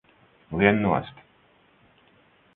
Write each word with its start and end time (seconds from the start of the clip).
Lien 0.61 0.81
nost! 0.85 1.21